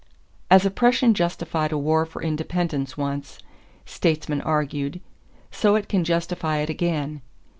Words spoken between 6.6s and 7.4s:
again.